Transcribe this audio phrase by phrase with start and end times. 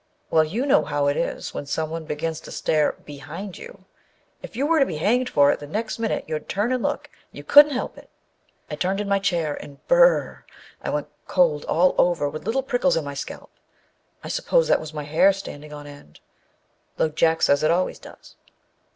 [0.31, 3.85] Well, you know how it is when someone begins to stare behind you â
[4.41, 7.07] if you were to be hanged for it the next minute, you'd turn and look.
[7.31, 8.09] You couldn't help it.
[8.71, 10.45] I turned in my chair, and â br r r r!
[10.81, 13.51] I went cold all over, with little prickles in my scalp.
[14.23, 16.19] (I suppose that was my hair standing on end,
[16.97, 18.35] though Jack says it always does.)